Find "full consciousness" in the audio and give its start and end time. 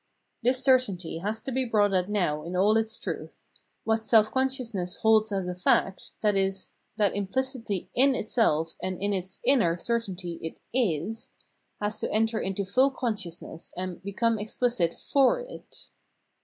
12.65-13.71